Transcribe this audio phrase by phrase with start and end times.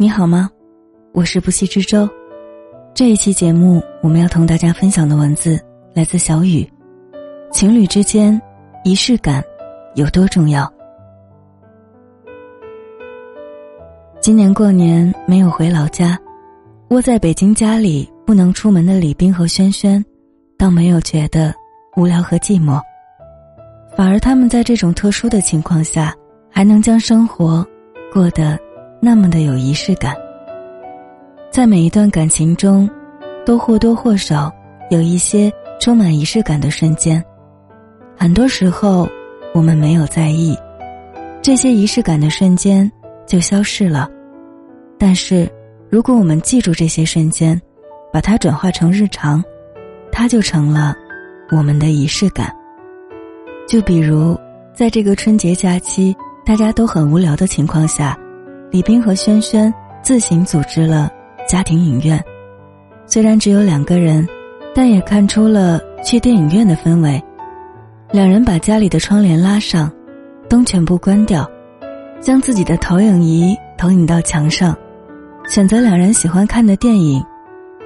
[0.00, 0.48] 你好吗？
[1.12, 2.08] 我是不息之舟。
[2.94, 5.58] 这一期节目，我们要同大家分享的文字
[5.92, 6.64] 来自小雨。
[7.50, 8.40] 情侣之间，
[8.84, 9.42] 仪式感
[9.96, 10.72] 有多重要？
[14.20, 16.16] 今年过年没有回老家，
[16.90, 20.04] 窝在北京家里不能出门的李冰和轩轩，
[20.56, 21.52] 倒没有觉得
[21.96, 22.80] 无聊和寂寞，
[23.96, 26.14] 反而他们在这种特殊的情况下，
[26.48, 27.66] 还能将生活
[28.12, 28.56] 过得。
[29.00, 30.16] 那么的有仪式感，
[31.52, 32.90] 在每一段感情中，
[33.46, 34.52] 都或多或少
[34.90, 37.24] 有一些充满仪式感的瞬间。
[38.16, 39.08] 很多时候，
[39.54, 40.58] 我们没有在意，
[41.40, 42.90] 这些仪式感的瞬间
[43.24, 44.10] 就消失了。
[44.98, 45.48] 但是，
[45.88, 47.60] 如果我们记住这些瞬间，
[48.12, 49.40] 把它转化成日常，
[50.10, 50.92] 它就成了
[51.52, 52.52] 我们的仪式感。
[53.68, 54.36] 就比如，
[54.74, 58.18] 在这个春节假期，大家都很无聊的情况下。
[58.70, 61.10] 李冰和轩轩自行组织了
[61.48, 62.22] 家庭影院，
[63.06, 64.28] 虽然只有两个人，
[64.74, 67.22] 但也看出了去电影院的氛围。
[68.12, 69.90] 两人把家里的窗帘拉上，
[70.50, 71.50] 灯全部关掉，
[72.20, 74.76] 将自己的投影仪投影到墙上，
[75.48, 77.24] 选择两人喜欢看的电影，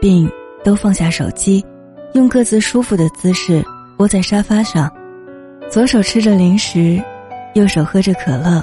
[0.00, 0.30] 并
[0.62, 1.64] 都放下手机，
[2.12, 3.64] 用各自舒服的姿势
[3.98, 4.88] 窝在沙发上，
[5.68, 7.02] 左手吃着零食，
[7.54, 8.62] 右手喝着可乐，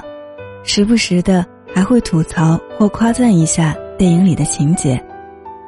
[0.64, 1.44] 时不时的。
[1.76, 4.98] 还会吐槽或夸赞一下电影里的情节，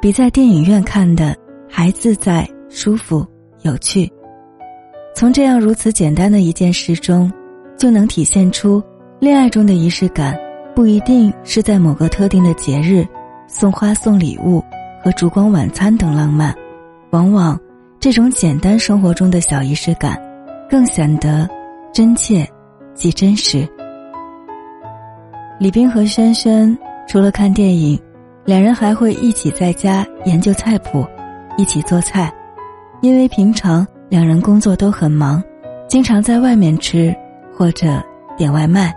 [0.01, 1.35] 比在电影院看的
[1.69, 3.23] 还自在、舒服、
[3.61, 4.11] 有趣。
[5.13, 7.31] 从这样如此简单的一件事中，
[7.77, 8.81] 就能体现出
[9.19, 10.35] 恋爱中的仪式感，
[10.75, 13.05] 不一定是在某个特定的节日
[13.45, 14.63] 送花、送礼物
[15.03, 16.55] 和烛光晚餐等浪漫，
[17.11, 17.55] 往往
[17.99, 20.19] 这种简单生活中的小仪式感，
[20.67, 21.47] 更显得
[21.93, 22.49] 真切
[22.95, 23.69] 及真实。
[25.59, 27.99] 李冰和轩轩除了看电影，
[28.45, 31.05] 两人还会一起在家研究菜谱，
[31.57, 32.33] 一起做菜。
[33.01, 35.43] 因为平常两人工作都很忙，
[35.89, 37.13] 经常在外面吃
[37.53, 38.01] 或者
[38.37, 38.95] 点外卖，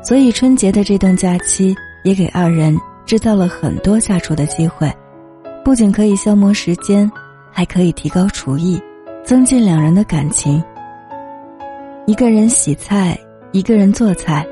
[0.00, 4.88] 所以春节的这段假期也给二人制造了很多下厨的机会。
[5.64, 7.10] 不仅可以消磨时间，
[7.50, 8.80] 还可以提高厨艺，
[9.24, 10.62] 增进两人的感情。
[12.06, 13.18] 一个人洗菜，
[13.50, 14.46] 一个人做菜。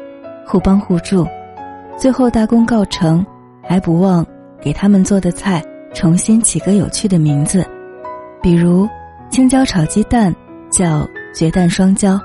[0.50, 1.28] 互帮互助，
[1.98, 3.26] 最后大功告成，
[3.60, 4.24] 还不忘
[4.60, 5.60] 给他们做的菜
[5.92, 7.66] 重新起个有趣的名字，
[8.40, 8.88] 比如
[9.30, 10.32] 青椒炒鸡蛋
[10.70, 11.04] 叫
[11.34, 12.16] 绝蛋双椒，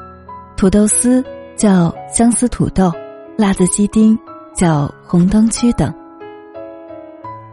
[0.56, 1.26] 土豆丝
[1.56, 2.92] 叫相思土豆，
[3.36, 4.18] 辣子鸡丁
[4.54, 5.92] 叫红灯区等。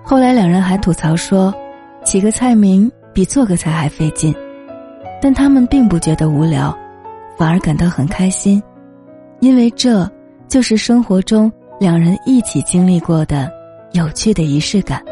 [0.03, 1.55] 后来两人还吐槽说，
[2.05, 4.35] 起个菜名比做个菜还费劲，
[5.23, 6.77] 但他们并不觉得无聊，
[7.39, 8.63] 反而感到很开心，
[9.41, 10.07] 因为这。
[10.49, 11.49] 就是生活中
[11.81, 13.51] 两人一起经历过的
[13.93, 15.03] 有趣的仪式感。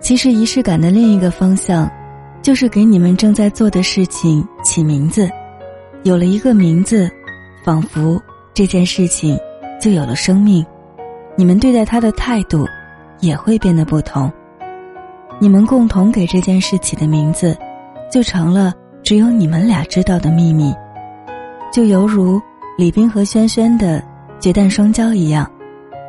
[0.00, 1.88] 其实仪式感的另一个方向，
[2.40, 5.28] 就是给你们正在做的事情起名字。
[6.02, 7.10] 有了一个名字，
[7.62, 8.18] 仿佛
[8.54, 9.38] 这件事情
[9.78, 10.64] 就有了生命，
[11.36, 12.66] 你们对待他的态度
[13.20, 14.32] 也会变得不同。
[15.38, 17.54] 你们共同给这件事起的名字，
[18.10, 18.72] 就成了
[19.02, 20.74] 只有你们俩知道的秘密，
[21.70, 22.40] 就犹如。
[22.78, 24.02] 李冰和轩轩的
[24.42, 25.48] 绝蛋双骄一样，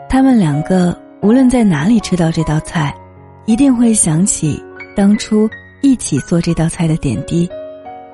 [0.09, 2.91] 他们两个无论在哪里吃到这道菜，
[3.45, 4.59] 一定会想起
[4.95, 5.47] 当初
[5.83, 7.47] 一起做这道菜的点滴，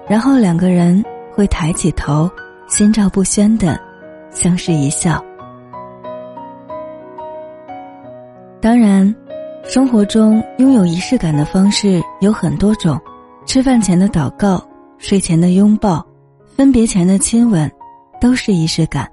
[0.10, 1.02] 然后两个人
[1.34, 2.30] 会抬起头，
[2.68, 3.80] 心照不宣的
[4.30, 5.24] 相视一笑。
[8.60, 9.16] 当然，
[9.64, 13.00] 生活中拥有仪式感的方式有很多种，
[13.46, 14.62] 吃饭前的祷告，
[14.98, 16.06] 睡前的拥抱，
[16.58, 17.72] 分别前的亲吻。
[18.22, 19.10] 都是仪式感，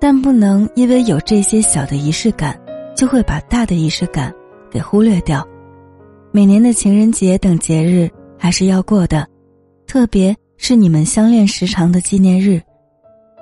[0.00, 2.58] 但不能因为有这些小的仪式感，
[2.96, 4.32] 就会把大的仪式感
[4.70, 5.46] 给忽略掉。
[6.30, 8.08] 每年的情人节等节日
[8.38, 9.26] 还是要过的，
[9.86, 12.60] 特别是你们相恋时长的纪念日。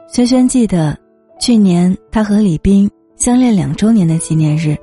[0.09, 0.97] 轩轩记得，
[1.41, 4.77] 去年他和李冰相恋两周年的纪念日，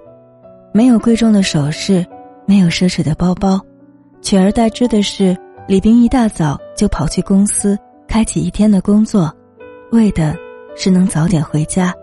[0.74, 2.06] 没有贵重的首饰，
[2.45, 3.59] 没有奢侈的包包，
[4.21, 5.36] 取而代之的是，
[5.68, 7.77] 李冰一大早就跑去公司，
[8.07, 9.33] 开启一天的工作。
[9.92, 10.36] 为的
[10.75, 11.93] 是能早点回家，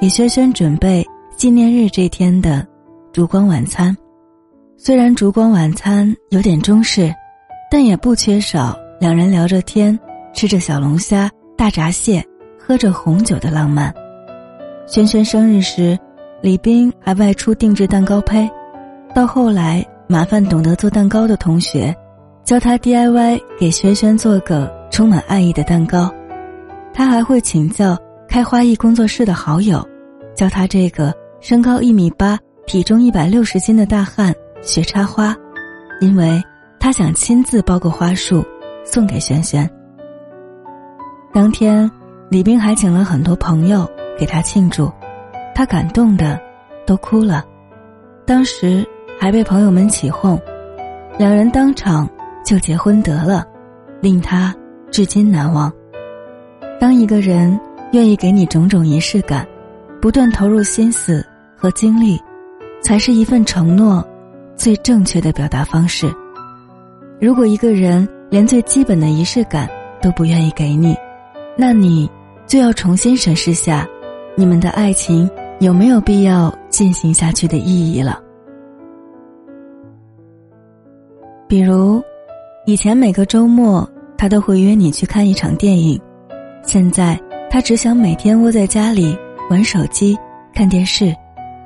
[0.00, 1.06] 给轩轩准备
[1.36, 2.66] 纪念日这天的
[3.12, 3.96] 烛光晚餐。
[4.76, 7.14] 虽然烛光晚餐有点中式，
[7.70, 9.98] 但也不缺少两人聊着天、
[10.32, 12.24] 吃着小龙虾、大闸蟹、
[12.58, 13.92] 喝着红酒的浪漫。
[14.86, 15.98] 轩轩生日时，
[16.42, 18.50] 李冰还外出定制蛋糕胚，
[19.14, 21.94] 到后来麻烦懂得做蛋糕的同学，
[22.42, 26.10] 教他 DIY 给轩轩做个充满爱意的蛋糕。
[26.92, 27.96] 他还会请教
[28.30, 29.84] 开花艺工作室的好友，
[30.36, 34.32] 教他这个身高一米八、体重一百六十斤的大汉
[34.62, 35.34] 学插花，
[36.00, 36.40] 因为
[36.78, 38.44] 他想亲自包个花束
[38.84, 39.68] 送给轩轩。
[41.32, 41.90] 当天，
[42.28, 43.84] 李斌还请了很多朋友
[44.16, 44.88] 给他庆祝，
[45.52, 46.40] 他感动的
[46.86, 47.44] 都哭了。
[48.24, 48.86] 当时
[49.18, 50.40] 还被朋友们起哄，
[51.18, 52.08] 两人当场
[52.44, 53.44] 就结婚得了，
[54.00, 54.54] 令他
[54.88, 55.72] 至今难忘。
[56.78, 57.58] 当一个人
[57.92, 59.46] 愿意给你种种仪式感，
[60.00, 61.26] 不断投入心思
[61.56, 62.20] 和精力，
[62.82, 64.06] 才是一份承诺
[64.54, 66.10] 最正确的表达方式。
[67.20, 69.68] 如果一个人连最基本的仪式感
[70.00, 70.96] 都不愿意给你，
[71.56, 72.08] 那你
[72.46, 73.86] 就要重新审视下，
[74.36, 75.28] 你们的爱情
[75.58, 78.22] 有没有必要进行下去的意义了。
[81.48, 82.00] 比如，
[82.66, 86.00] 以前每个周末他都会约你去看一场电影，
[86.62, 89.18] 现在他只想每天窝在家里
[89.50, 90.16] 玩手机、
[90.54, 91.14] 看电视。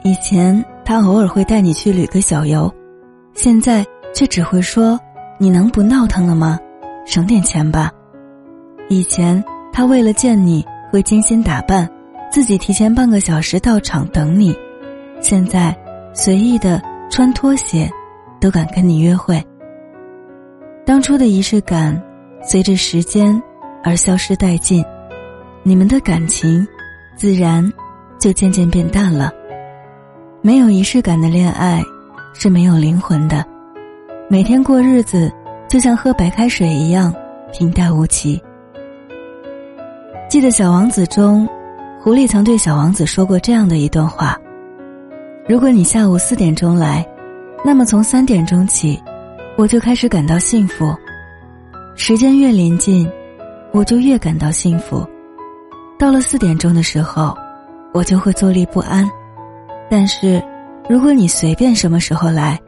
[0.02, 2.72] 以前他偶尔会带你去旅个小游，
[3.34, 4.98] 现在却只会说
[5.38, 6.58] ：“你能不闹腾了吗？
[7.06, 7.92] 省点钱吧。”
[8.90, 9.42] 以前。
[9.76, 11.90] 他为了见你会精心打扮，
[12.30, 14.56] 自己提前半个小时到场等你。
[15.20, 15.76] 现在
[16.12, 16.80] 随意的
[17.10, 17.90] 穿拖鞋，
[18.40, 19.44] 都敢跟你约会。
[20.86, 22.00] 当初的仪式感，
[22.40, 23.42] 随着时间
[23.82, 24.84] 而消失殆尽，
[25.66, 26.66] 你们的感情
[27.16, 27.72] 自然
[28.20, 29.32] 就渐渐变淡了。
[30.42, 31.82] 没有仪式感的恋爱
[32.34, 33.42] 是没有灵魂的，
[34.28, 35.32] 每天过日子
[35.66, 37.14] 就像喝白开水一样
[37.50, 38.38] 平淡无奇。
[40.28, 41.48] 记得《小王子》中，
[41.98, 44.38] 狐狸曾对小王子说过这样的一段话
[45.48, 47.06] ：“如果你下午四点钟来，
[47.64, 49.02] 那么从三点钟起，
[49.56, 50.94] 我就开始感到幸福。
[51.96, 53.10] 时间越临近，
[53.72, 55.08] 我就越感到幸福。
[56.04, 57.34] 到了四点钟的时候，
[57.94, 59.10] 我就会坐立不安。
[59.90, 60.38] 但是，
[60.86, 62.60] 如果你随便什么时候来，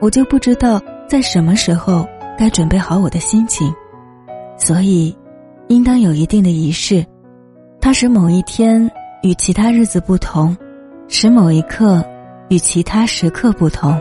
[0.00, 2.04] 我就不知道在什么时候
[2.36, 3.72] 该准备好我的心情。
[4.58, 5.16] 所以。”
[5.70, 7.06] 应当有一定的仪式，
[7.80, 8.90] 它使某一天
[9.22, 10.56] 与其他日子不同，
[11.06, 12.04] 使某一刻
[12.48, 13.96] 与其他时刻不同。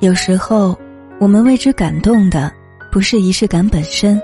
[0.00, 0.76] 有时候，
[1.20, 2.52] 我们为之感动的，
[2.90, 4.20] 不是仪式感本身，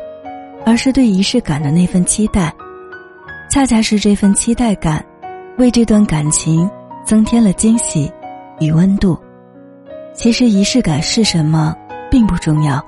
[0.66, 2.52] 而是对仪式感的那份期待。
[3.48, 5.02] 恰恰是这份期待感，
[5.58, 6.68] 为这段感情
[7.04, 8.10] 增添了惊喜
[8.58, 9.16] 与温度。
[10.12, 11.72] 其实，仪式感是什么，
[12.10, 12.84] 并不重要。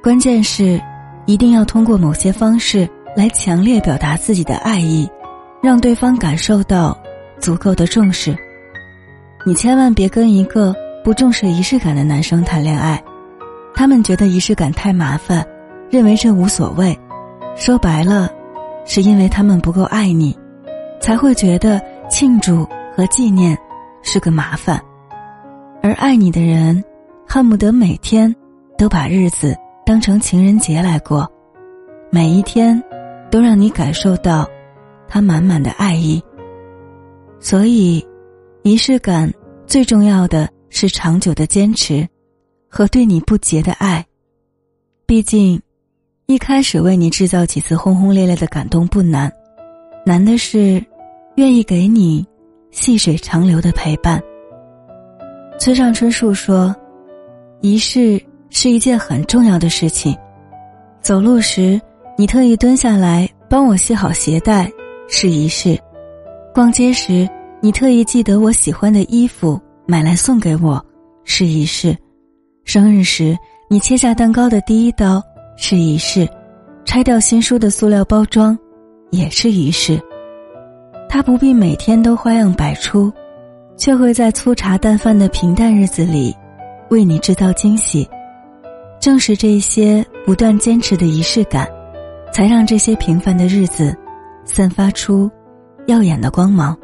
[0.00, 0.80] 关键是，
[1.26, 5.10] 一定要通过某些方式来强烈表达自己的爱意，
[5.60, 6.96] 让对方感受到
[7.40, 8.36] 足够的重视。
[9.44, 10.72] 你千万别跟一个
[11.02, 13.02] 不重视仪式感的男生谈恋爱，
[13.74, 15.44] 他们觉得仪式感太麻烦，
[15.90, 16.96] 认为这无所谓。
[17.58, 18.32] 说白了，
[18.86, 20.38] 是因为他们不够爱你，
[21.00, 22.64] 才会觉得庆祝
[22.94, 23.58] 和纪念
[24.00, 24.80] 是个麻烦。
[25.82, 26.82] 而爱你的人，
[27.26, 28.34] 恨不得每天
[28.78, 29.56] 都把日子。
[29.84, 31.28] 当成情人节来过，
[32.10, 32.80] 每一天
[33.30, 34.46] 都让你感受到
[35.08, 36.22] 他满满的爱意。
[37.40, 38.06] 所以，
[38.62, 39.32] 仪式感
[39.66, 42.06] 最重要的是长久的坚持
[42.68, 44.06] 和对你不竭的爱。
[45.06, 45.60] 毕竟，
[46.30, 49.32] 一开始为你制造几次轰轰烈烈的感动不难，
[50.04, 50.84] 难的是
[51.36, 52.22] 愿意给你
[52.70, 54.22] 细水长流的陪伴。
[55.58, 56.76] 村上春树说
[57.62, 60.16] ：“仪式。”是一件很重要的事情。
[61.02, 61.78] 走路时，
[62.16, 64.70] 你特意蹲下来帮我系好鞋带，
[65.06, 65.76] 是仪式；
[66.54, 67.28] 逛街时，
[67.60, 70.82] 你特意记得我喜欢的衣服买来送给我，
[71.24, 71.94] 是仪式；
[72.64, 73.36] 生日时，
[73.68, 75.22] 你切下蛋糕的第一刀，
[75.60, 76.24] 是仪式；
[76.84, 78.56] 拆掉新书的塑料包装，
[79.10, 80.00] 也是仪式。
[81.08, 83.12] 他不必每天都花样百出，
[83.76, 86.32] 却会在粗茶淡饭的平淡日子里，
[86.90, 88.08] 为你制造惊喜。
[89.00, 91.68] 正是这些不断坚持的仪式感，
[92.32, 93.94] 才让这些平凡的日子
[94.44, 95.28] 散发出
[95.86, 96.74] 耀眼的光芒。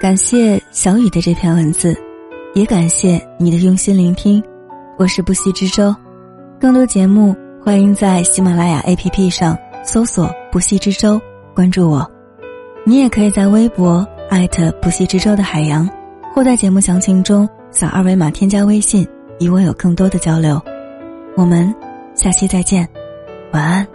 [0.00, 1.96] 感谢小雨的这篇文字，
[2.54, 4.42] 也感谢你的用心聆听。
[4.96, 5.94] 我是不息之舟，
[6.60, 11.20] 更多节目欢迎在喜马拉雅 APP 上搜索“不息之舟”，
[11.52, 12.08] 关注我。
[12.86, 14.06] 你也可以在微博。
[14.30, 15.88] 艾特不息之舟的海洋，
[16.32, 19.06] 或在节目详情中扫二维码添加微信，
[19.38, 20.60] 与我有更多的交流。
[21.36, 21.72] 我们
[22.14, 22.88] 下期再见，
[23.52, 23.93] 晚安。